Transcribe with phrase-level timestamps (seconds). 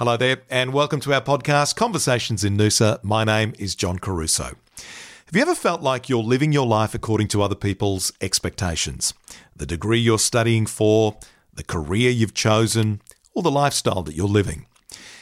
[0.00, 3.04] Hello there, and welcome to our podcast, Conversations in Noosa.
[3.04, 4.44] My name is John Caruso.
[4.44, 9.12] Have you ever felt like you're living your life according to other people's expectations?
[9.54, 11.18] The degree you're studying for,
[11.52, 13.02] the career you've chosen,
[13.34, 14.64] or the lifestyle that you're living?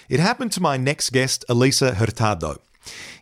[0.08, 2.60] It happened to my next guest, Elisa Hurtado.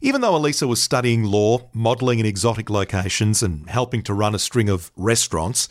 [0.02, 4.38] Even though Elisa was studying law, modelling in exotic locations, and helping to run a
[4.38, 5.70] string of restaurants,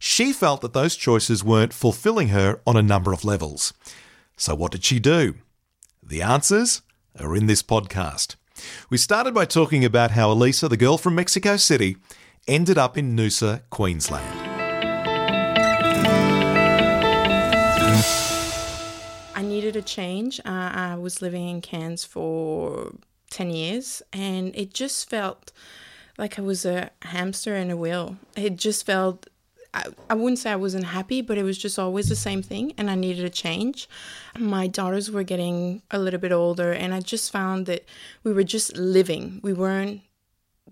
[0.00, 3.72] she felt that those choices weren't fulfilling her on a number of levels.
[4.40, 5.34] So, what did she do?
[6.02, 6.80] The answers
[7.18, 8.36] are in this podcast.
[8.88, 11.98] We started by talking about how Elisa, the girl from Mexico City,
[12.48, 14.40] ended up in Noosa, Queensland.
[19.34, 20.40] I needed a change.
[20.40, 22.94] Uh, I was living in Cairns for
[23.28, 25.52] 10 years and it just felt
[26.16, 28.16] like I was a hamster in a wheel.
[28.36, 29.26] It just felt
[29.72, 32.72] I, I wouldn't say I wasn't happy, but it was just always the same thing,
[32.76, 33.88] and I needed a change.
[34.38, 37.84] My daughters were getting a little bit older, and I just found that
[38.24, 39.40] we were just living.
[39.42, 40.02] We weren't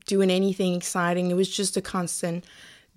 [0.07, 1.31] doing anything exciting.
[1.31, 2.45] It was just a constant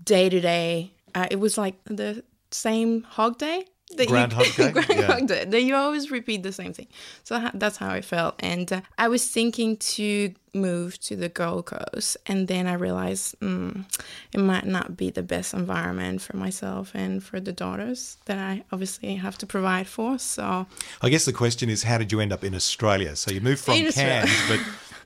[0.04, 0.94] day to day.
[1.30, 4.72] It was like the same hog day that Groundhog you, Day.
[4.72, 5.26] Groundhog yeah.
[5.26, 5.46] Day.
[5.46, 6.88] That you always repeat the same thing.
[7.24, 11.68] So that's how I felt, and uh, I was thinking to move to the Gold
[11.68, 13.86] Coast, and then I realized mm,
[14.34, 18.64] it might not be the best environment for myself and for the daughters that I
[18.72, 20.20] obviously have to provide for.
[20.20, 20.66] So
[21.02, 23.16] I guess the question is, how did you end up in Australia?
[23.16, 24.60] So you moved from Cairns, but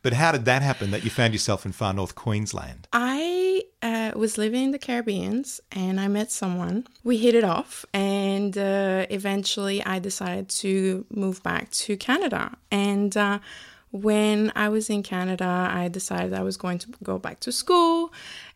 [0.05, 2.87] but how did that happen that you found yourself in far north Queensland?
[2.93, 3.44] I
[4.15, 6.87] was living in the Caribbean and I met someone.
[7.03, 12.57] We hit it off, and uh, eventually I decided to move back to Canada.
[12.71, 13.39] And uh,
[13.91, 18.11] when I was in Canada, I decided I was going to go back to school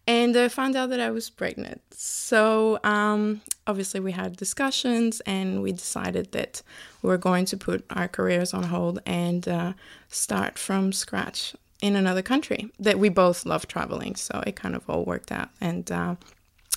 [0.05, 1.81] and I found out that I was pregnant.
[1.91, 6.61] So, um, obviously, we had discussions and we decided that
[7.01, 9.73] we were going to put our careers on hold and uh,
[10.07, 14.15] start from scratch in another country that we both love traveling.
[14.15, 15.49] So, it kind of all worked out.
[15.61, 16.15] And uh,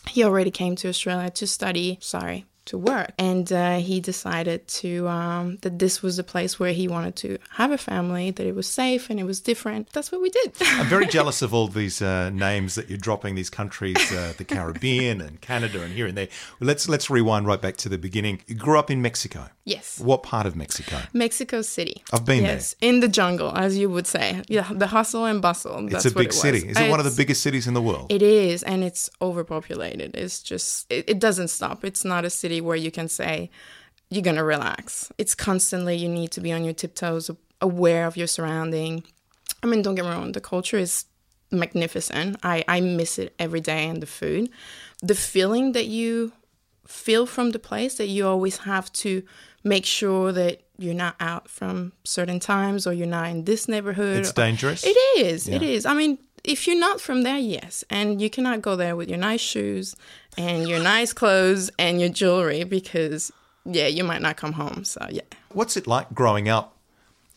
[0.09, 3.13] he already came to Australia to study, sorry, to work.
[3.19, 7.39] And uh, he decided to um, that this was a place where he wanted to
[7.51, 9.91] have a family, that it was safe and it was different.
[9.93, 10.55] That's what we did.
[10.61, 13.35] I'm very jealous of all these uh, names that you're dropping.
[13.35, 16.29] These countries, uh, the Caribbean and Canada, and here and there.
[16.61, 18.43] Let's let's rewind right back to the beginning.
[18.47, 19.49] You grew up in Mexico.
[19.65, 20.01] Yes.
[20.01, 20.99] What part of Mexico?
[21.13, 22.03] Mexico City.
[22.13, 22.91] I've been yes, there.
[22.91, 24.43] in the jungle, as you would say.
[24.49, 25.93] Yeah, the hustle and bustle.
[25.93, 26.69] It's a big it city.
[26.69, 28.07] Is it one of the biggest cities in the world?
[28.11, 30.17] It is, and it's overpopulated.
[30.17, 31.85] It's just it, it doesn't stop.
[31.85, 33.51] It's not a city city where you can say
[34.11, 35.11] you're going to relax.
[35.17, 37.31] It's constantly you need to be on your tiptoes,
[37.61, 39.05] aware of your surrounding.
[39.63, 41.07] I mean, don't get me wrong, the culture is
[41.51, 42.37] magnificent.
[42.43, 44.51] I, I miss it every day and the food.
[45.01, 46.33] The feeling that you
[46.87, 49.23] feel from the place that you always have to
[49.65, 54.19] make sure that you're not out from certain times or you're not in this neighborhood.
[54.19, 54.85] It's dangerous.
[54.85, 55.49] It is.
[55.49, 55.57] Yeah.
[55.57, 55.87] It is.
[55.87, 57.85] I mean, if you're not from there, yes.
[57.89, 59.95] And you cannot go there with your nice shoes
[60.37, 63.31] and your nice clothes and your jewelry because,
[63.65, 64.85] yeah, you might not come home.
[64.85, 65.23] So, yeah.
[65.51, 66.77] What's it like growing up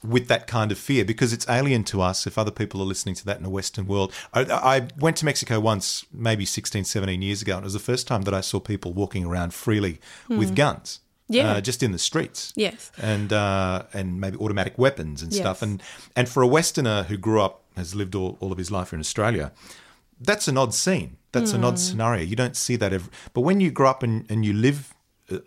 [0.04, 1.06] with that kind of fear?
[1.06, 3.88] Because it's alien to us if other people are listening to that in the Western
[3.88, 4.14] world.
[4.34, 7.80] I, I went to Mexico once, maybe 16, 17 years ago, and it was the
[7.80, 10.38] first time that I saw people walking around freely mm.
[10.38, 11.00] with guns.
[11.28, 12.54] Yeah, uh, just in the streets.
[12.56, 15.42] Yes, and uh, and maybe automatic weapons and yes.
[15.42, 15.64] stuff.
[15.64, 15.82] And
[16.16, 19.00] and for a Westerner who grew up has lived all, all of his life in
[19.00, 19.52] Australia,
[20.22, 21.18] that's an odd scene.
[21.32, 21.56] That's mm.
[21.56, 21.78] an odd hmm.
[21.78, 22.24] scenario.
[22.24, 23.10] You don't see that ever.
[23.34, 24.95] But when you grow up and, and you live uh,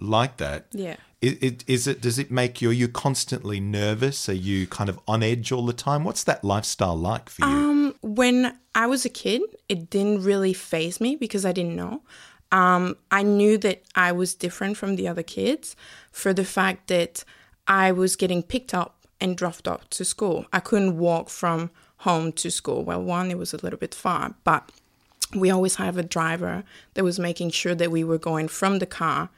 [0.01, 0.97] like that, yeah.
[1.21, 4.29] It, it, is it does it make you are you constantly nervous?
[4.29, 6.05] Are you kind of on edge all the time?
[6.05, 7.51] What's that lifestyle like for you?
[7.51, 12.03] Um when i was a kid it didn't really faze me because i didn't know.
[12.53, 15.75] Um i knew that i was different from the other kids
[16.13, 17.25] for the fact that
[17.67, 20.47] i was getting picked up and dropped off to school.
[20.53, 22.85] I couldn't walk from home to school.
[22.85, 24.71] Well, one, it was a little bit far, but
[25.35, 26.65] we always have a driver
[26.95, 29.31] that was making sure that we were going from the car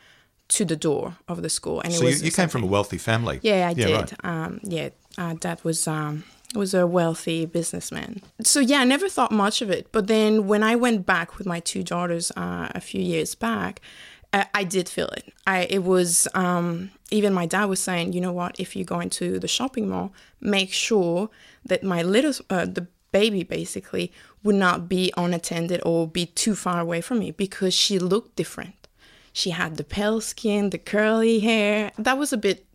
[0.51, 1.81] to the door of the school.
[1.81, 3.41] And so you, you came from a wealthy family.
[3.43, 3.95] Yeah, I yeah, did.
[3.97, 4.13] Right.
[4.25, 6.25] Um, yeah, uh, dad was um,
[6.55, 8.21] was a wealthy businessman.
[8.43, 9.91] So yeah, I never thought much of it.
[9.93, 13.81] But then when I went back with my two daughters uh, a few years back,
[14.33, 15.33] I, I did feel it.
[15.47, 19.01] I it was um, even my dad was saying, you know what, if you go
[19.01, 21.31] into the shopping mall, make sure
[21.65, 24.13] that my little uh, the baby basically
[24.43, 28.80] would not be unattended or be too far away from me because she looked different.
[29.33, 31.93] She had the pale skin, the curly hair.
[31.99, 32.67] That was a bit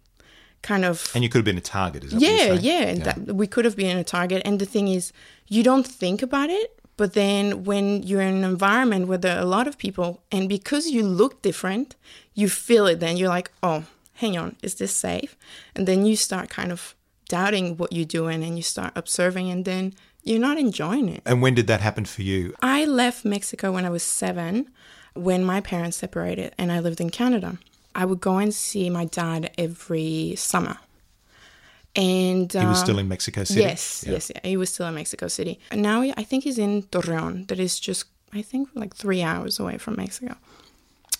[0.62, 2.94] kind of and you could have been a target is yeah yeah, yeah.
[2.96, 5.14] That, we could have been a target and the thing is
[5.48, 9.42] you don't think about it but then when you're in an environment where there are
[9.42, 11.96] a lot of people and because you look different,
[12.34, 13.18] you feel it then.
[13.18, 15.36] You're like, oh, hang on, is this safe?
[15.76, 16.96] And then you start kind of
[17.28, 19.94] doubting what you're doing and you start observing and then
[20.24, 21.22] you're not enjoying it.
[21.26, 22.56] And when did that happen for you?
[22.62, 24.70] I left Mexico when I was seven,
[25.16, 27.58] when my parents separated, and I lived in Canada.
[27.96, 30.78] I would go and see my dad every summer.
[31.96, 33.62] And He was uh, still in Mexico City.
[33.62, 34.42] Yes, yes, yeah.
[34.44, 35.60] He was still in Mexico City.
[35.72, 39.60] And now I think he's in Torreon, that is just, I think, like three hours
[39.60, 40.36] away from Mexico.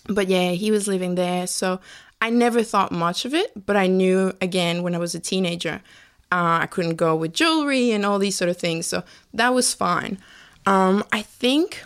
[0.06, 1.46] But yeah, he was living there.
[1.46, 1.80] So
[2.20, 5.80] I never thought much of it, but I knew, again, when I was a teenager,
[6.30, 8.86] uh, I couldn't go with jewelry and all these sort of things.
[8.86, 9.02] So
[9.32, 10.18] that was fine.
[10.66, 11.84] Um, I think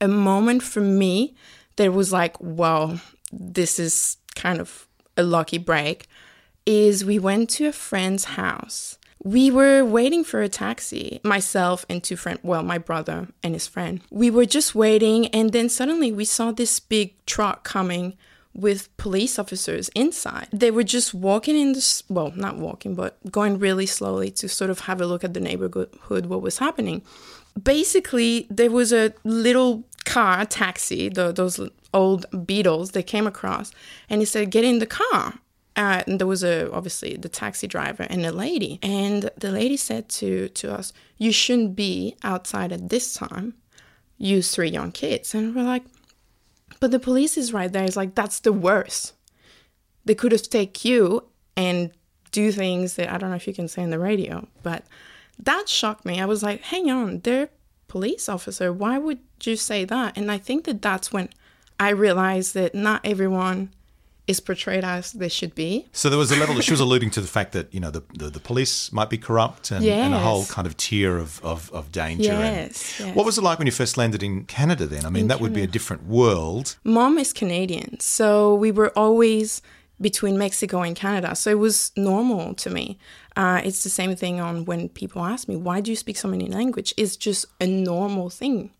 [0.00, 1.34] a moment for me
[1.76, 2.98] that was like, wow,
[3.32, 4.86] this is kind of
[5.16, 6.06] a lucky break
[6.66, 8.98] is we went to a friend's house.
[9.22, 13.66] We were waiting for a taxi, myself and two friends, well, my brother and his
[13.66, 14.00] friend.
[14.10, 18.16] We were just waiting, and then suddenly we saw this big truck coming
[18.54, 20.48] with police officers inside.
[20.52, 24.70] They were just walking in this, well, not walking, but going really slowly to sort
[24.70, 27.02] of have a look at the neighborhood, what was happening.
[27.60, 31.60] Basically, there was a little car, taxi, the, those
[31.92, 33.72] old Beetles they came across,
[34.08, 35.34] and he said, Get in the car.
[35.76, 39.76] Uh, and there was a obviously the taxi driver and a lady, and the lady
[39.76, 43.54] said to to us, "You shouldn't be outside at this time.
[44.18, 45.84] You three young kids." And we're like,
[46.80, 49.14] "But the police is right there." It's like that's the worst.
[50.04, 51.92] They could have take you and
[52.32, 54.84] do things that I don't know if you can say in the radio, but
[55.38, 56.20] that shocked me.
[56.20, 57.48] I was like, "Hang on, they're
[57.86, 58.72] police officer.
[58.72, 61.28] Why would you say that?" And I think that that's when
[61.78, 63.70] I realized that not everyone
[64.26, 65.86] is portrayed as they should be.
[65.92, 67.90] So there was a level that she was alluding to the fact that, you know,
[67.90, 71.44] the, the, the police might be corrupt and, and a whole kind of tier of,
[71.44, 72.24] of, of danger.
[72.24, 73.16] Yes, yes.
[73.16, 75.04] What was it like when you first landed in Canada then?
[75.04, 76.76] I mean, that would be a different world.
[76.84, 79.62] Mom is Canadian, so we were always
[80.00, 82.98] between Mexico and Canada, so it was normal to me.
[83.36, 86.28] Uh, it's the same thing on when people ask me, "Why do you speak so
[86.28, 88.70] many language?" It's just a normal thing.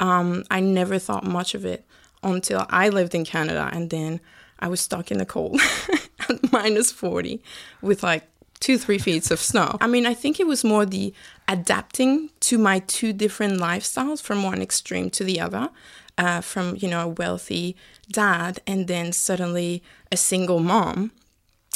[0.00, 1.84] Um, I never thought much of it
[2.22, 4.20] until I lived in Canada, and then
[4.58, 5.60] I was stuck in the cold
[6.28, 7.42] at minus forty
[7.80, 8.24] with like
[8.58, 9.78] two, three feet of snow.
[9.80, 11.14] I mean, I think it was more the
[11.48, 15.70] adapting to my two different lifestyles from one extreme to the other.
[16.18, 17.74] Uh, from you know a wealthy
[18.12, 19.82] dad and then suddenly
[20.12, 21.12] a single mom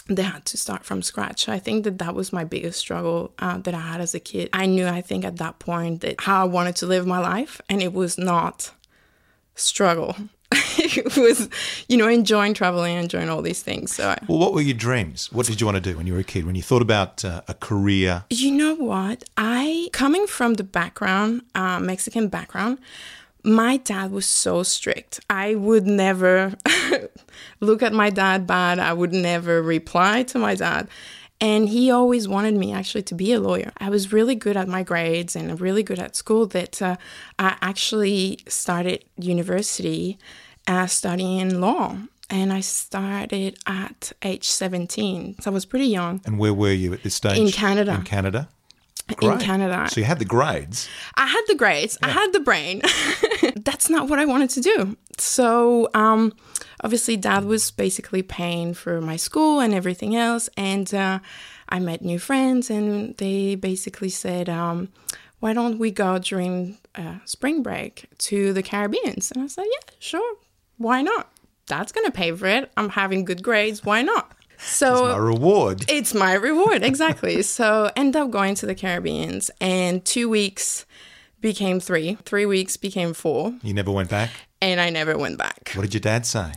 [0.07, 1.49] they had to start from scratch.
[1.49, 4.51] I think that that was my biggest struggle uh, that I had as a kid.
[4.53, 7.61] I knew, I think, at that point that how I wanted to live my life,
[7.69, 8.71] and it was not
[9.55, 10.17] struggle.
[10.53, 11.49] it was,
[11.89, 13.95] you know, enjoying traveling, enjoying all these things.
[13.95, 15.33] So, I, Well, what were your dreams?
[15.33, 16.45] What did you want to do when you were a kid?
[16.45, 18.25] When you thought about uh, a career?
[18.29, 19.25] you know what?
[19.39, 22.79] I, coming from the background, uh, Mexican background,
[23.45, 25.21] my dad was so strict.
[25.29, 26.55] I would never
[27.61, 28.79] look at my dad bad.
[28.79, 30.89] I would never reply to my dad.
[31.41, 33.71] And he always wanted me actually to be a lawyer.
[33.79, 36.97] I was really good at my grades and really good at school that uh,
[37.39, 40.19] I actually started university
[40.67, 41.99] uh, studying law.
[42.31, 45.37] And I started at age 17.
[45.41, 46.23] So I was pretty young.
[46.25, 47.39] And where were you at this stage?
[47.39, 47.97] In Canada.
[47.97, 48.49] In Canada?
[49.09, 49.87] In Canada.
[49.91, 50.89] So you had the grades.
[51.15, 52.83] I had the grades, I had the brain.
[53.57, 54.97] That's not what I wanted to do.
[55.19, 56.33] So, um,
[56.83, 60.49] obviously, dad was basically paying for my school and everything else.
[60.57, 61.19] And uh,
[61.69, 64.89] I met new friends, and they basically said, um,
[65.41, 69.15] Why don't we go during uh, spring break to the Caribbean?
[69.35, 70.37] And I said, Yeah, sure.
[70.79, 71.31] Why not?
[71.67, 72.71] That's going to pay for it.
[72.77, 73.85] I'm having good grades.
[73.85, 74.33] Why not?
[74.65, 75.85] So, A reward.
[75.89, 77.43] it's my reward, exactly.
[77.57, 80.87] so end up going to the Caribbeans, and two weeks
[81.41, 84.31] became three, three weeks became four, You never went back?
[84.63, 85.73] and I never went back.
[85.75, 86.53] What did your dad say?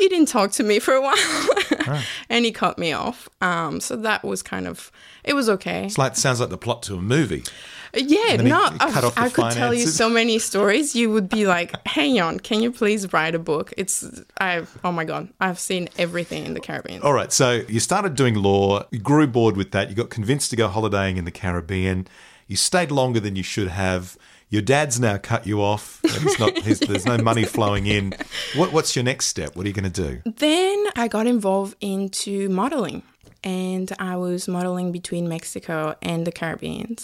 [0.00, 3.28] He didn't talk to me for a while, and he cut me off.
[3.40, 4.90] Um, so that was kind of
[5.24, 5.86] it was okay.
[5.86, 7.44] It's like sounds like the plot to a movie.
[7.92, 10.94] Yeah, then he- no, he I- I could tell you so many stories.
[10.94, 14.04] You would be like, "Hang on, can you please write a book?" It's
[14.40, 14.64] I.
[14.84, 17.02] Oh my god, I've seen everything in the Caribbean.
[17.02, 20.50] All right, so you started doing law, you grew bored with that, you got convinced
[20.50, 22.06] to go holidaying in the Caribbean,
[22.46, 24.16] you stayed longer than you should have.
[24.50, 26.00] Your dad's now cut you off.
[26.38, 28.14] Not, there's no money flowing in.
[28.56, 29.54] What, what's your next step?
[29.54, 30.22] What are you going to do?
[30.24, 33.02] Then I got involved into modeling
[33.42, 36.96] and I was modeling between Mexico and the Caribbean.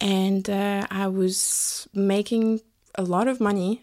[0.00, 2.60] And uh, I was making
[2.94, 3.82] a lot of money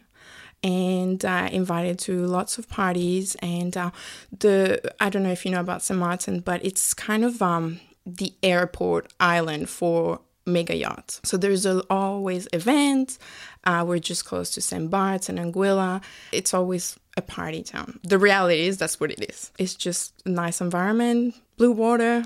[0.64, 3.36] and uh, invited to lots of parties.
[3.42, 3.92] And uh,
[4.32, 6.00] the I don't know if you know about St.
[6.00, 11.22] Martin, but it's kind of um, the airport island for mega yachts.
[11.24, 13.20] So there's a, always events.
[13.64, 14.90] Uh, we're just close to St.
[14.90, 16.02] Bart's and Anguilla.
[16.32, 18.00] It's always a party town.
[18.04, 19.52] The reality is that's what it is.
[19.58, 22.26] It's just a nice environment, blue water,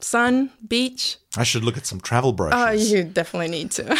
[0.00, 1.16] sun, beach.
[1.36, 2.60] I should look at some travel brochures.
[2.92, 3.96] Oh, you definitely need to.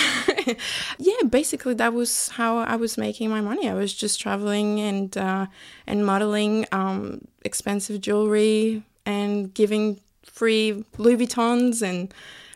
[0.99, 3.68] yeah, basically that was how I was making my money.
[3.68, 5.46] I was just traveling and uh,
[5.87, 12.12] and modeling um, expensive jewelry and giving free Louis Vuittons and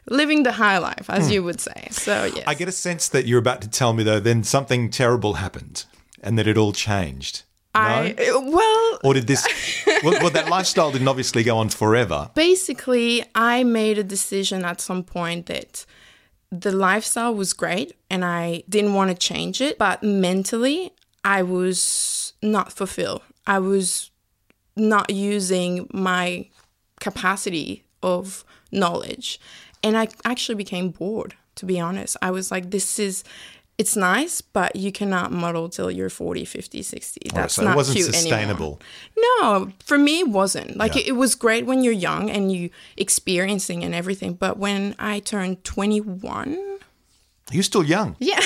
[0.08, 1.32] living the high life, as hmm.
[1.32, 1.88] you would say.
[1.90, 4.20] So yes, I get a sense that you're about to tell me though.
[4.20, 5.84] Then something terrible happened,
[6.22, 7.42] and that it all changed.
[7.74, 7.80] No?
[7.80, 9.46] I well, or did this?
[10.02, 12.30] well, well, that lifestyle didn't obviously go on forever.
[12.34, 15.84] basically I made a decision at some point that
[16.50, 20.92] the lifestyle was great and I didn't want to change it, but mentally
[21.24, 23.22] I was not fulfilled.
[23.46, 24.10] I was
[24.76, 26.48] not using my
[27.00, 29.40] capacity of knowledge.
[29.82, 32.16] And I actually became bored, to be honest.
[32.22, 33.24] I was like, this is.
[33.78, 37.20] It's nice, but you cannot model till you're 40, 50, 60.
[37.30, 38.22] All right, That's so not it wasn't cute anymore.
[38.22, 38.80] sustainable.
[39.18, 40.78] No, for me it wasn't.
[40.78, 41.02] Like Yeah.
[41.02, 45.18] it, it was great when you're young and you experiencing and everything, but when I
[45.18, 46.56] turned 21,
[47.52, 48.16] You're still young.
[48.18, 48.40] yeah,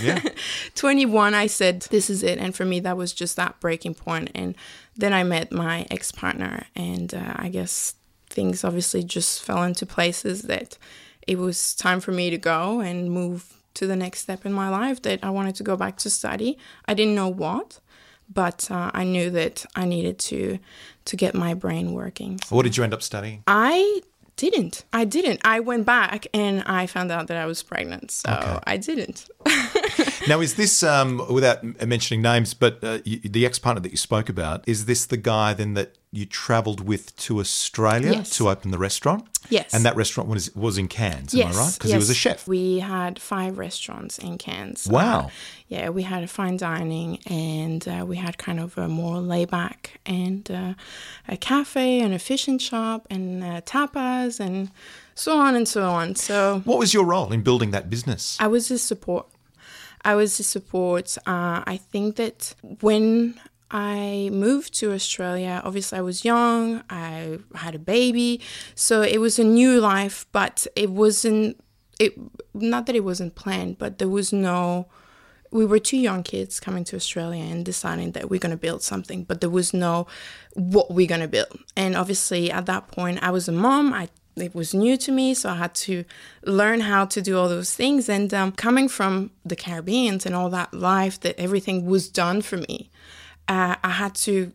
[0.00, 0.20] Yeah.
[0.76, 4.30] 21, I said this is it, and for me that was just that breaking point.
[4.36, 4.54] And
[4.96, 7.94] then I met my ex partner, and uh, I guess
[8.36, 10.78] things obviously just fell into places that
[11.26, 14.68] it was time for me to go and move to the next step in my
[14.68, 15.02] life.
[15.02, 16.56] That I wanted to go back to study.
[16.86, 17.80] I didn't know what.
[18.32, 20.58] But uh, I knew that I needed to
[21.04, 22.40] to get my brain working.
[22.50, 23.42] what did you end up studying?
[23.46, 24.02] I
[24.36, 24.84] didn't.
[24.92, 25.40] I didn't.
[25.44, 28.10] I went back and I found out that I was pregnant.
[28.10, 29.28] So I didn't.
[30.28, 33.96] Now, is this, um, without mentioning names, but uh, you, the ex partner that you
[33.96, 38.30] spoke about, is this the guy then that you travelled with to Australia Yes.
[38.36, 39.26] to open the restaurant?
[39.50, 39.72] Yes.
[39.74, 41.74] And that restaurant was was in Cairns, am I right?
[41.74, 42.48] Because he was a chef.
[42.48, 44.88] We had five restaurants in Cairns.
[44.88, 45.18] Wow.
[45.20, 45.28] Uh,
[45.68, 50.00] yeah, we had a fine dining and uh, we had kind of a more layback
[50.04, 50.74] and uh,
[51.28, 54.70] a cafe and a fishing shop and uh, tapas and
[55.14, 56.14] so on and so on.
[56.16, 58.36] So What was your role in building that business?
[58.40, 59.26] I was the support.
[60.06, 61.18] I was the support.
[61.26, 63.40] Uh, I think that when
[63.72, 68.40] I moved to Australia, obviously I was young, I had a baby,
[68.76, 71.60] so it was a new life, but it wasn't.
[71.98, 72.12] It
[72.54, 74.86] not that it wasn't planned, but there was no.
[75.50, 78.82] We were two young kids coming to Australia and deciding that we're going to build
[78.82, 80.06] something, but there was no
[80.54, 81.58] what we're going to build.
[81.76, 83.92] And obviously, at that point, I was a mom.
[83.92, 86.04] I it was new to me, so I had to
[86.44, 88.08] learn how to do all those things.
[88.08, 92.56] And um, coming from the Caribbean and all that life, that everything was done for
[92.58, 92.90] me,
[93.48, 94.52] uh, I had to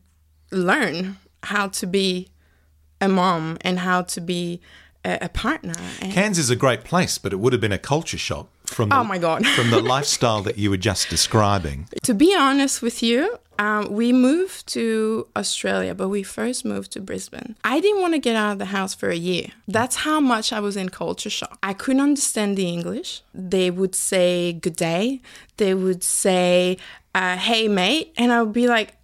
[0.51, 2.27] learn how to be
[2.99, 4.61] a mom and how to be
[5.03, 5.73] a, a partner.
[6.01, 8.89] And, Cairns is a great place, but it would have been a culture shock from
[8.89, 9.45] the, Oh my God.
[9.45, 11.87] from the lifestyle that you were just describing.
[12.03, 17.01] to be honest with you, um, we moved to Australia, but we first moved to
[17.01, 17.55] Brisbane.
[17.63, 19.49] I didn't want to get out of the house for a year.
[19.67, 21.59] That's how much I was in culture shock.
[21.61, 23.21] I couldn't understand the English.
[23.33, 25.21] They would say good day,
[25.57, 26.77] they would say,
[27.13, 28.13] uh, hey, mate.
[28.17, 28.95] And I would be like,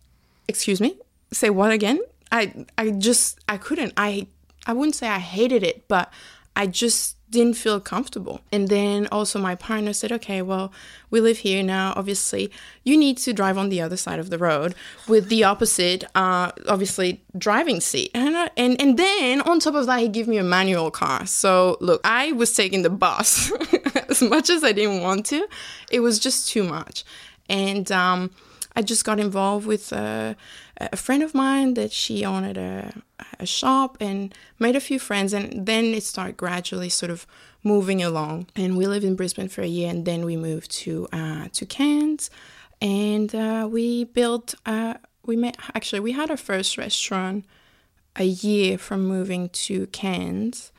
[0.47, 0.97] excuse me,
[1.31, 1.99] say what again?
[2.31, 3.93] I, I just, I couldn't.
[3.95, 4.27] I,
[4.65, 6.11] I wouldn't say I hated it, but
[6.55, 8.41] I just didn't feel comfortable.
[8.51, 10.71] And then also my partner said, okay, well,
[11.09, 11.93] we live here now.
[11.95, 12.51] Obviously,
[12.83, 14.75] you need to drive on the other side of the road
[15.07, 18.11] with the opposite, uh, obviously, driving seat.
[18.13, 21.25] And, I, and, and then on top of that, he gave me a manual car.
[21.25, 23.51] So look, I was taking the bus
[24.09, 25.47] as much as I didn't want to.
[25.91, 27.03] It was just too much.
[27.49, 28.31] And, um,
[28.77, 30.35] I just got involved with uh,
[30.79, 32.93] a friend of mine that she owned a,
[33.39, 35.33] a shop and made a few friends.
[35.33, 37.25] And then it started gradually sort of
[37.63, 38.49] moving along.
[38.55, 41.65] And we lived in Brisbane for a year and then we moved to, uh, to
[41.65, 42.29] Cairns
[42.79, 44.93] and uh, we built, uh,
[45.25, 47.45] we made, actually, we had our first restaurant
[48.15, 50.71] a year from moving to Cairns.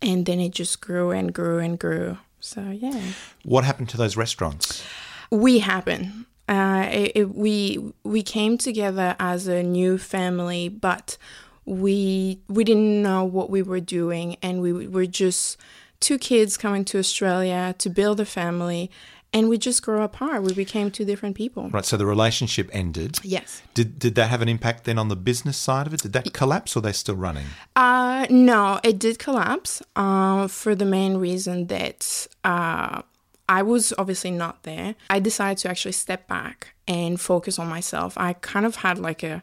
[0.00, 2.16] And then it just grew and grew and grew.
[2.40, 3.12] So, yeah
[3.44, 4.82] What happened to those restaurants?
[5.30, 6.26] we happen.
[6.52, 11.16] Uh, it, it, we we came together as a new family, but
[11.64, 15.56] we we didn't know what we were doing, and we were just
[16.00, 18.90] two kids coming to Australia to build a family,
[19.32, 20.42] and we just grew apart.
[20.42, 21.70] We became two different people.
[21.70, 23.20] Right, so the relationship ended.
[23.22, 23.62] Yes.
[23.72, 26.02] Did did that have an impact then on the business side of it?
[26.02, 27.46] Did that collapse or are they still running?
[27.76, 33.00] Uh, no, it did collapse uh, for the main reason that uh,
[33.48, 34.94] I was obviously not there.
[35.10, 38.14] I decided to actually step back and focus on myself.
[38.16, 39.42] I kind of had like a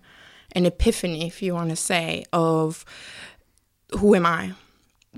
[0.54, 2.84] an epiphany, if you want to say, of
[4.00, 4.54] who am I?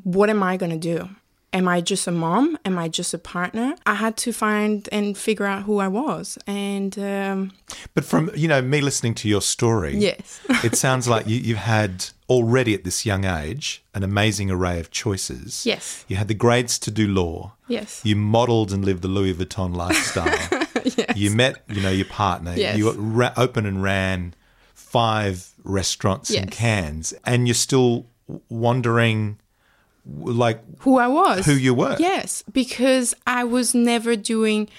[0.04, 1.10] What am I going to do?
[1.54, 2.58] Am I just a mom?
[2.64, 3.76] Am I just a partner?
[3.86, 6.38] I had to find and figure out who I was.
[6.48, 7.52] And um,
[7.94, 11.58] But from, you know, me listening to your story, yes, it sounds like you, you've
[11.58, 15.66] had already at this young age an amazing array of choices.
[15.66, 17.54] yes, You had the grades to do law.
[17.68, 20.48] yes, You modelled and lived the Louis Vuitton lifestyle.
[20.86, 21.18] yes.
[21.18, 22.54] You met, you know, your partner.
[22.56, 22.78] Yes.
[22.78, 24.36] You ra- open and ran
[24.74, 26.54] five restaurants in Yes.
[26.54, 28.06] Cairns, and you're still
[28.48, 29.38] wondering,
[30.06, 31.46] like, who I was.
[31.46, 31.96] who you were.
[32.00, 34.70] Yes, because I was never doing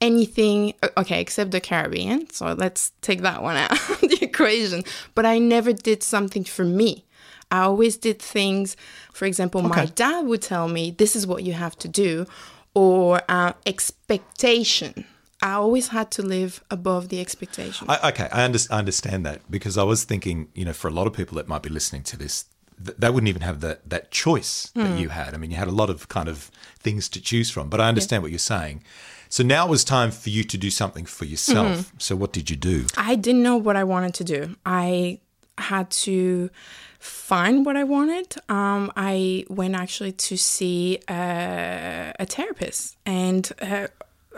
[0.00, 2.28] anything okay except the Caribbean.
[2.30, 4.82] So let's take that one out of the equation.
[5.14, 7.04] But I never did something for me.
[7.50, 8.76] I always did things.
[9.12, 12.26] For example, my dad would tell me, "This is what you have to do,"
[12.74, 15.04] or uh, expectation.
[15.42, 17.90] I always had to live above the expectation.
[17.90, 20.92] I, okay, I, under, I understand that because I was thinking, you know, for a
[20.92, 22.44] lot of people that might be listening to this,
[22.84, 24.82] th- they wouldn't even have that that choice Hmm.
[24.84, 25.34] that you had.
[25.34, 27.68] I mean, you had a lot of kind of things to choose from.
[27.68, 28.82] But I understand what you're saying.
[29.28, 31.78] So now it was time for you to do something for yourself.
[31.78, 31.96] Mm-hmm.
[31.98, 32.84] So what did you do?
[32.96, 34.56] I didn't know what I wanted to do.
[34.66, 35.20] I
[35.58, 36.50] had to
[36.98, 38.34] find what I wanted.
[38.48, 43.88] Um, I went actually to see uh, a therapist, and uh,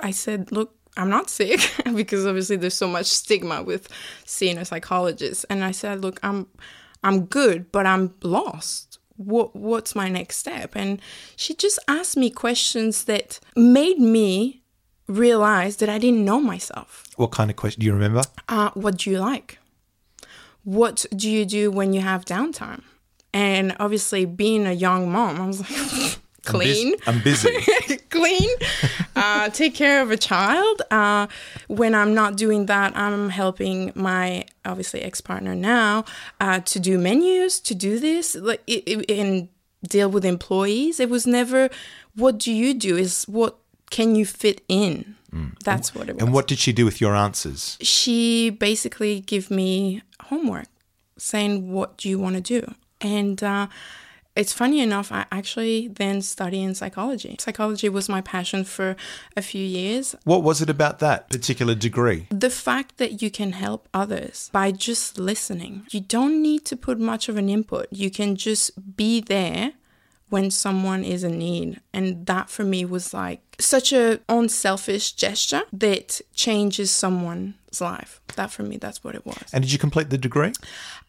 [0.03, 1.61] I said, "Look, I'm not sick
[1.95, 3.89] because obviously there's so much stigma with
[4.25, 6.47] seeing a psychologist." And I said, "Look, I'm
[7.05, 10.75] I'm good, but I'm lost." What what's my next step?
[10.75, 11.01] And
[11.37, 14.63] she just asked me questions that made me
[15.07, 17.05] realize that I didn't know myself.
[17.17, 18.23] What kind of question do you remember?
[18.49, 19.59] Uh, what do you like?
[20.65, 22.83] What do you do when you have downtime?
[23.33, 27.51] And obviously, being a young mom, I was like, clean, I'm busy.
[28.11, 28.49] clean,
[29.17, 30.83] uh, take care of a child.
[30.91, 31.27] Uh,
[31.69, 36.05] when I'm not doing that, I'm helping my obviously ex partner now
[36.41, 39.49] uh, to do menus, to do this, like it, it, and
[39.89, 41.01] deal with employees.
[41.01, 41.69] It was never
[42.15, 42.97] what do you do?
[42.97, 43.57] Is what
[43.91, 45.17] can you fit in?
[45.65, 47.77] That's what it was and what did she do with your answers?
[47.81, 50.69] she basically give me homework
[51.19, 53.67] saying what do you want to do and uh,
[54.37, 57.37] it's funny enough i actually then study in psychology.
[57.39, 58.97] Psychology was my passion for
[59.37, 60.15] a few years.
[60.25, 62.27] What was it about that particular degree?
[62.31, 65.87] the fact that you can help others by just listening.
[65.91, 67.87] You don't need to put much of an input.
[67.91, 69.73] You can just be there
[70.29, 71.81] when someone is in need.
[71.93, 78.51] And that for me was like such a unselfish gesture that changes someone's life that
[78.51, 80.53] for me that's what it was And did you complete the degree?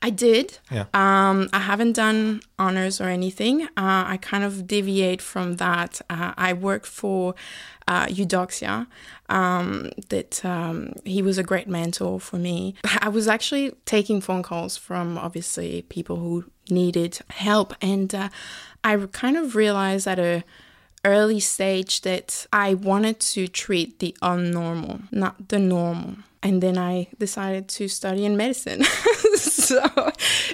[0.02, 0.60] I did.
[0.72, 0.86] Yeah.
[0.94, 3.64] Um, I haven't done honors or anything.
[3.64, 6.02] Uh, I kind of deviate from that.
[6.10, 7.36] Uh, I work for
[7.88, 8.88] uh, Eudoxia.
[9.28, 12.76] Um, that um, he was a great mentor for me.
[13.02, 18.30] I was actually taking phone calls from obviously people who needed help, and uh,
[18.84, 20.44] I kind of realized at a
[21.04, 26.18] early stage that I wanted to treat the unnormal, not the normal.
[26.46, 28.84] And then I decided to study in medicine.
[29.34, 29.82] so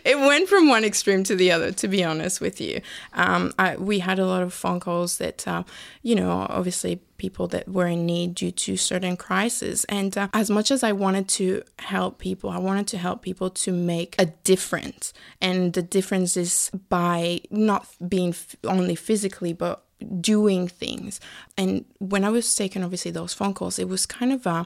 [0.05, 2.79] it went from one extreme to the other, to be honest with you.
[3.11, 5.63] Um, I, we had a lot of phone calls that, uh,
[6.01, 9.83] you know, obviously people that were in need due to certain crises.
[9.89, 13.49] And uh, as much as I wanted to help people, I wanted to help people
[13.49, 15.11] to make a difference.
[15.41, 19.83] And the difference is by not being only physically, but
[20.21, 21.19] doing things.
[21.57, 24.65] And when I was taking obviously those phone calls, it was kind of a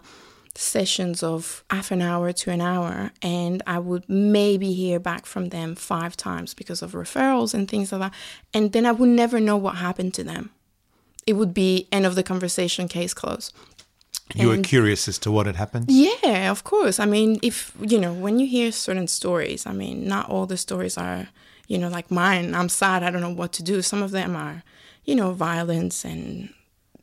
[0.58, 5.50] sessions of half an hour to an hour and I would maybe hear back from
[5.50, 8.14] them five times because of referrals and things like that.
[8.54, 10.52] And then I would never know what happened to them.
[11.28, 13.54] It would be end of the conversation, case closed.
[14.34, 15.86] You were curious as to what had happened?
[15.90, 17.00] Yeah, of course.
[17.00, 20.58] I mean, if you know, when you hear certain stories, I mean, not all the
[20.58, 21.28] stories are,
[21.68, 22.56] you know, like mine.
[22.56, 23.04] I'm sad.
[23.04, 23.82] I don't know what to do.
[23.82, 24.64] Some of them are,
[25.04, 26.50] you know, violence and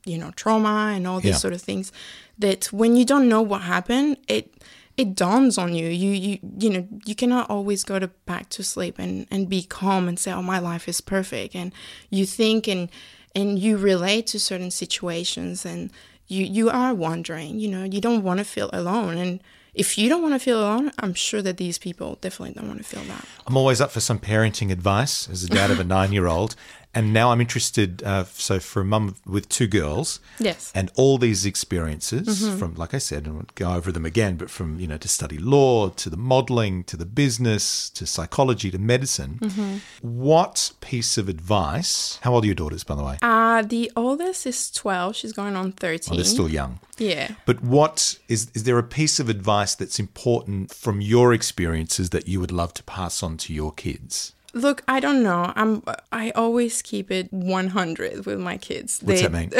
[0.04, 1.38] you know, trauma and all these Yeah.
[1.38, 1.92] sort of things.
[2.38, 4.52] That when you don't know what happened, it
[4.96, 5.88] it dawns on you.
[5.88, 9.62] You you you know, you cannot always go to back to sleep and and be
[9.62, 11.72] calm and say, "Oh, my life is perfect." And
[12.10, 12.90] you think and
[13.34, 15.90] and you relate to certain situations and
[16.28, 19.40] you you are wondering you know you don't want to feel alone and
[19.74, 22.78] if you don't want to feel alone i'm sure that these people definitely don't want
[22.78, 25.84] to feel that I'm always up for some parenting advice as a dad of a
[25.84, 26.54] nine year old.
[26.94, 28.02] And now I'm interested.
[28.02, 32.92] Uh, so, for a mum with two girls, yes and all these experiences from, like
[32.94, 35.88] I said, and we'll go over them again, but from, you know, to study law,
[35.88, 39.80] to the modeling, to the business, to psychology, to medicine.
[40.00, 42.18] What piece of advice?
[42.22, 43.18] How old are your daughters, by the way?
[43.22, 46.80] uh the oldest is 12 she's going on 13 Well, they're still young.
[46.98, 52.10] yeah But what is is there a piece of advice that's important from your experiences
[52.10, 54.32] that you would love to pass on to your kids?
[54.54, 55.52] Look, I don't know.
[55.56, 55.82] I'm.
[56.12, 59.00] I always keep it 100 with my kids.
[59.02, 59.50] What's that mean?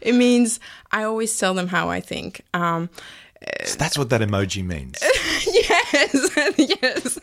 [0.00, 0.60] it means
[0.92, 2.42] I always tell them how I think.
[2.54, 2.90] Um,
[3.64, 5.02] So that's what that emoji means.
[5.92, 6.30] yes,
[6.82, 7.18] yes,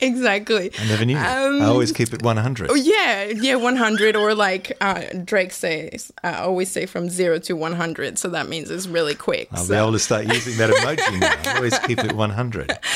[0.00, 0.70] exactly.
[0.78, 1.16] I never knew.
[1.16, 2.70] Um, I always keep it 100.
[2.70, 7.54] Oh, yeah, yeah, 100 or like uh, Drake says, I always say from zero to
[7.54, 8.18] 100.
[8.18, 9.48] So that means it's really quick.
[9.52, 11.52] I'll so- be able to start using that emoji now.
[11.52, 12.78] I always keep it 100.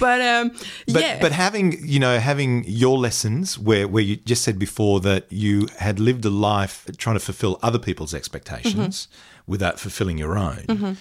[0.00, 0.50] But um,
[0.92, 4.98] But yeah, but having you know having your lessons where where you just said before
[5.00, 9.52] that you had lived a life trying to fulfill other people's expectations Mm-hmm.
[9.52, 10.64] without fulfilling your own.
[10.68, 10.96] You,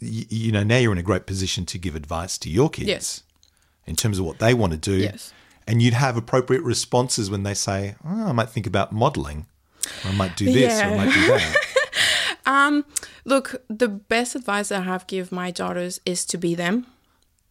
[0.00, 3.22] you know now you're in a great position to give advice to your kids Yes.
[3.86, 4.96] in terms of what they want to do.
[4.96, 5.32] Yes.
[5.66, 9.46] And you'd have appropriate responses when they say, oh, I might think about modeling.
[10.04, 11.56] Or I might do this or I might do that.
[12.46, 12.86] Um,
[13.26, 16.86] look, the best advice I have give my daughters is to be them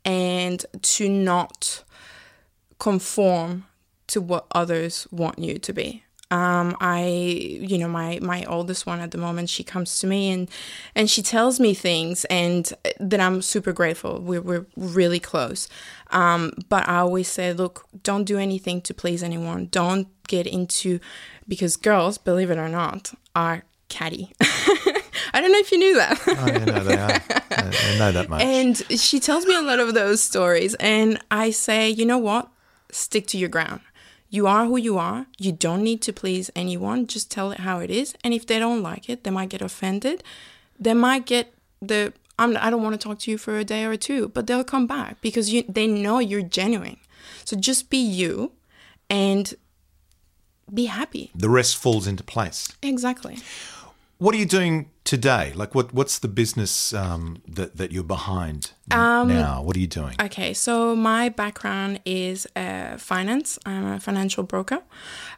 [0.04, 1.84] and to not
[2.80, 3.66] conform
[4.08, 6.04] to what others want you to be.
[6.30, 10.30] Um, I, you know, my my oldest one at the moment, she comes to me
[10.32, 10.50] and
[10.96, 14.20] and she tells me things, and that I'm super grateful.
[14.20, 15.70] We're we're really close.
[16.12, 19.68] Um, but I always say, look, don't do anything to please anyone.
[19.72, 21.00] Don't get into
[21.48, 24.34] because girls, believe it or not, are catty.
[25.34, 26.20] I don't know if you knew that.
[26.28, 27.22] Oh, yeah, no, they are.
[27.58, 28.42] They know that much.
[28.42, 30.76] And she tells me a lot of those stories.
[30.76, 32.50] And I say, you know what?
[32.92, 33.82] Stick to your ground.
[34.30, 35.28] You are who you are.
[35.38, 37.08] You don't need to please anyone.
[37.08, 38.14] Just tell it how it is.
[38.24, 40.24] And if they don't like it, they might get offended.
[40.80, 43.86] They might get the, I'm, I don't want to talk to you for a day
[43.86, 46.98] or two, but they'll come back because you, they know you're genuine.
[47.46, 48.52] So just be you
[49.10, 49.54] and
[50.74, 51.32] be happy.
[51.34, 52.68] the rest falls into place.
[52.82, 53.40] Exactly.
[54.18, 55.54] What are you doing today?
[55.56, 59.64] Like, what what's the business um, that that you're behind Um, now?
[59.64, 60.16] What are you doing?
[60.22, 63.58] Okay, so my background is uh, finance.
[63.66, 64.80] I'm a financial broker.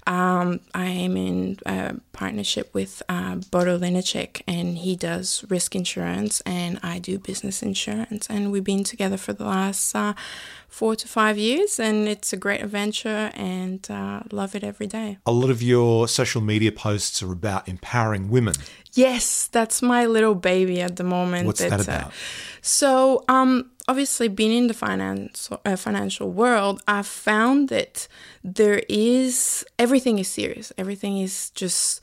[0.08, 6.41] Um, I am in uh, partnership with uh, Bodo Linacek, and he does risk insurance,
[6.45, 8.27] and I do business insurance.
[8.27, 10.13] And we've been together for the last uh,
[10.67, 15.17] four to five years, and it's a great adventure, and uh, love it every day.
[15.25, 18.55] A lot of your social media posts are about empowering women.
[19.00, 21.46] Yes, that's my little baby at the moment.
[21.48, 22.12] What's that It's, uh, about?
[22.62, 23.52] so, um,
[23.88, 28.08] obviously, being in the finance uh, financial world, I've found that
[28.44, 30.68] there is everything is serious.
[30.78, 32.02] Everything is just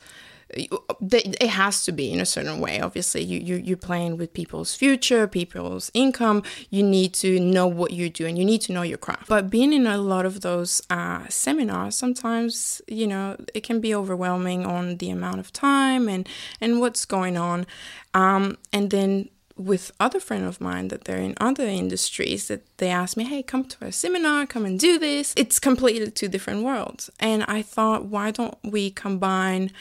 [0.49, 2.79] it has to be in a certain way.
[2.79, 6.43] Obviously you, you you're playing with people's future people's income.
[6.69, 8.37] You need to know what you're doing.
[8.37, 9.27] You need to know your craft.
[9.27, 13.93] But being in a lot of those uh, seminars sometimes you know it can be
[13.93, 16.27] overwhelming on the amount of time and
[16.61, 17.65] and what's going on.
[18.13, 22.89] Um, and then with other friends of mine that they're in other industries that they
[22.89, 25.33] ask me hey come to a seminar come and do this.
[25.35, 27.09] It's completely two different worlds.
[27.19, 29.71] And i thought why don't we combine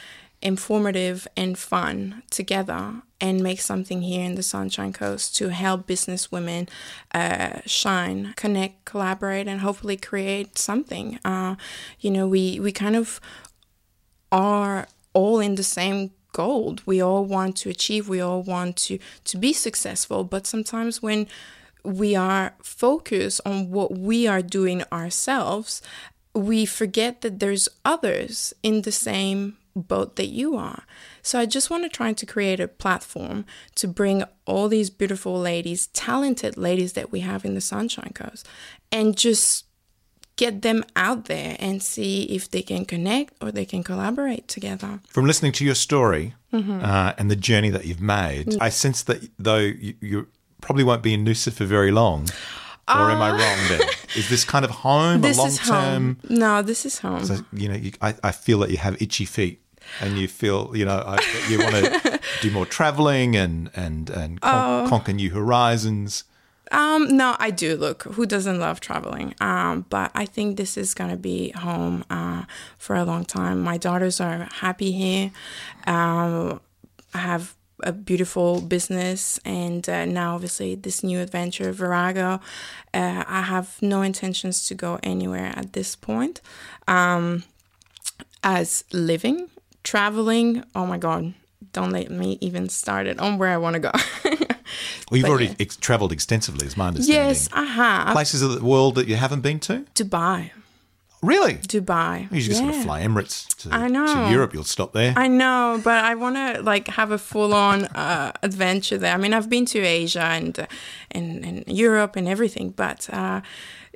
[0.46, 6.30] informative and fun together and make something here in the Sunshine Coast to help business
[6.30, 6.68] women
[7.12, 11.18] uh, shine, connect, collaborate, and hopefully create something.
[11.24, 11.56] Uh,
[11.98, 13.20] you know, we we kind of
[14.30, 16.76] are all in the same goal.
[16.86, 18.08] We all want to achieve.
[18.08, 20.22] We all want to to be successful.
[20.22, 21.26] But sometimes when
[21.82, 25.82] we are focused on what we are doing ourselves,
[26.34, 30.84] we forget that there's others in the same boat that you are.
[31.22, 33.44] So I just want to try to create a platform
[33.76, 38.48] to bring all these beautiful ladies, talented ladies that we have in the Sunshine Coast,
[38.90, 39.64] and just
[40.36, 45.00] get them out there and see if they can connect or they can collaborate together.
[45.08, 46.82] From listening to your story Mm-hmm.
[46.82, 50.26] uh, and the journey that you've made, I sense that though you, you
[50.62, 52.28] probably won't be in Noosa for very long.
[52.88, 53.80] Or am I wrong then?
[54.16, 55.68] Is this kind of home, This a long is term?
[55.72, 56.18] home.
[56.30, 57.24] No, this is home.
[57.24, 59.60] So, you know, you, I, I feel that you have itchy feet,
[60.00, 61.18] and you feel, you know, I,
[61.48, 64.88] you want to do more traveling and and and con- Oh.
[64.88, 66.24] conquer new horizons.
[66.72, 67.76] Um, no, I do.
[67.76, 69.34] Look, who doesn't love traveling?
[69.40, 72.42] Um, but I think this is gonna be home uh,
[72.78, 73.60] for a long time.
[73.62, 75.30] My daughters are happy here.
[75.86, 76.60] Um,
[77.14, 82.40] I have a beautiful business, and uh, now obviously this new adventure, Virago.
[82.92, 86.40] Uh, I have no intentions to go anywhere at this point.
[86.88, 87.44] Um,
[88.42, 89.50] as living,
[89.86, 91.22] traveling, oh my god,
[91.72, 93.92] don't let me even start it on where I want to go.
[95.08, 95.64] Well, you've But already yeah.
[95.64, 97.26] ex- travelled extensively, is my understanding.
[97.28, 98.12] yes, I have.
[98.12, 99.84] Places of the world that you haven't been to?
[99.94, 100.50] Dubai.
[101.22, 101.54] Really?
[101.54, 102.30] Dubai.
[102.32, 102.72] You just yeah.
[102.72, 104.06] to fly Emirates to, I know.
[104.26, 104.52] to Europe.
[104.52, 105.14] You'll stop there.
[105.16, 109.14] I know, but I want to like have a full-on uh, adventure there.
[109.14, 110.66] I mean, I've been to Asia and uh,
[111.12, 113.40] and, and Europe and everything, but uh,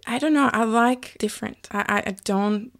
[0.07, 0.49] I don't know.
[0.53, 1.69] I like different.
[1.73, 2.71] I, I don't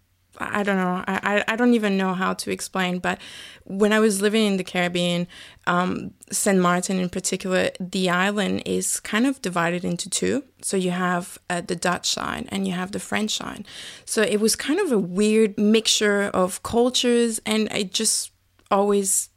[0.51, 1.03] I don't know.
[1.07, 2.99] I, I don't even know how to explain.
[2.99, 3.19] But
[3.63, 5.27] when I was living in the Caribbean,
[5.67, 6.59] um, St.
[6.59, 10.43] Martin in particular, the island is kind of divided into two.
[10.61, 13.65] So you have uh, the Dutch side and you have the French side.
[14.05, 18.31] So it was kind of a weird mixture of cultures, and I just
[18.69, 19.29] always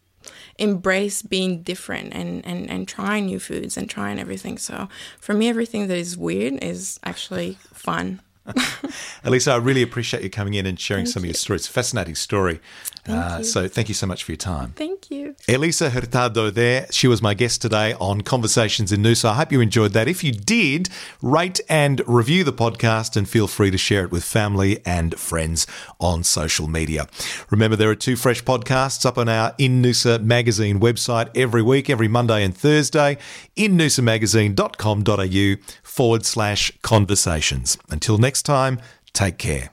[0.59, 4.59] embrace being different and, and, and trying new foods and trying everything.
[4.59, 4.89] So
[5.21, 8.21] for me, everything that is weird is actually fun.
[9.25, 11.31] Elisa, I really appreciate you coming in and sharing thank some you.
[11.31, 11.67] of your stories.
[11.67, 12.61] Fascinating story.
[13.07, 14.73] Uh, so thank you so much for your time.
[14.73, 15.37] Thank you.
[15.47, 16.87] Elisa Hurtado there.
[16.91, 19.27] She was my guest today on Conversations in Noosa.
[19.27, 20.09] I hope you enjoyed that.
[20.09, 20.89] If you did,
[21.21, 25.67] rate and review the podcast and feel free to share it with family and friends
[26.01, 27.07] on social media.
[27.51, 31.91] Remember, there are two fresh podcasts up on our In Noosa magazine website every week,
[31.91, 33.19] every Monday and Thursday,
[33.55, 37.77] in innoosamagazine.com.au forward slash conversations.
[37.91, 38.81] Until next time,
[39.13, 39.71] take care.